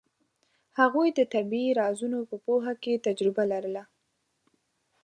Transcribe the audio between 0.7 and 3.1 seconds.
هغوی د طبیعي رازونو په پوهه کې